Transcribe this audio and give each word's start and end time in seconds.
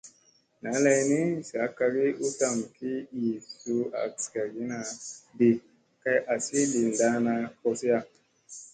ɴaa 0.61 0.83
lay 0.85 1.01
ni 1.09 1.19
sa 1.49 1.61
kagi 1.77 2.07
u 2.25 2.27
tam 2.39 2.57
ki 2.75 2.91
ii 3.21 3.33
suu 3.59 3.83
azagani 4.03 4.79
ɗi 5.37 5.49
kay 6.01 6.19
azi 6.33 6.59
li 6.71 6.81
ndaana 6.89 7.33
koziya. 7.59 7.99